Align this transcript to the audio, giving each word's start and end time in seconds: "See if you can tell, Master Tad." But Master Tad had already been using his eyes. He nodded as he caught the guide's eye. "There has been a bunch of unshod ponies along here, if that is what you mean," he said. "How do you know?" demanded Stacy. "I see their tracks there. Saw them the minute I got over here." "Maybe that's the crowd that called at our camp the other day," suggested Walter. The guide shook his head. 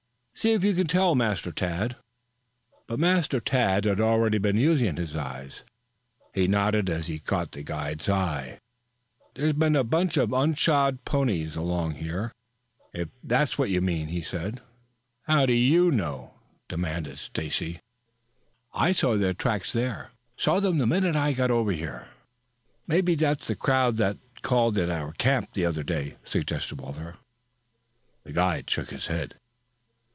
"See 0.33 0.53
if 0.53 0.63
you 0.63 0.73
can 0.73 0.87
tell, 0.87 1.13
Master 1.13 1.51
Tad." 1.51 1.97
But 2.87 2.97
Master 2.97 3.39
Tad 3.39 3.85
had 3.85 4.01
already 4.01 4.39
been 4.39 4.55
using 4.55 4.97
his 4.97 5.15
eyes. 5.15 5.63
He 6.33 6.47
nodded 6.47 6.89
as 6.89 7.05
he 7.05 7.19
caught 7.19 7.51
the 7.51 7.61
guide's 7.61 8.09
eye. 8.09 8.57
"There 9.35 9.45
has 9.45 9.53
been 9.53 9.75
a 9.75 9.83
bunch 9.83 10.17
of 10.17 10.33
unshod 10.33 11.05
ponies 11.05 11.55
along 11.55 11.95
here, 11.95 12.31
if 12.91 13.09
that 13.23 13.49
is 13.49 13.59
what 13.59 13.69
you 13.69 13.81
mean," 13.81 14.07
he 14.07 14.23
said. 14.23 14.61
"How 15.27 15.45
do 15.45 15.53
you 15.53 15.91
know?" 15.91 16.33
demanded 16.67 17.19
Stacy. 17.19 17.79
"I 18.73 18.93
see 18.93 19.17
their 19.17 19.35
tracks 19.35 19.71
there. 19.71 20.09
Saw 20.37 20.59
them 20.59 20.79
the 20.79 20.87
minute 20.87 21.15
I 21.15 21.33
got 21.33 21.51
over 21.51 21.71
here." 21.71 22.07
"Maybe 22.87 23.13
that's 23.13 23.45
the 23.45 23.55
crowd 23.55 23.97
that 23.97 24.17
called 24.41 24.75
at 24.79 24.89
our 24.89 25.11
camp 25.11 25.53
the 25.53 25.65
other 25.65 25.83
day," 25.83 26.17
suggested 26.23 26.81
Walter. 26.81 27.17
The 28.23 28.31
guide 28.33 28.67
shook 28.71 28.89
his 28.89 29.05
head. 29.05 29.35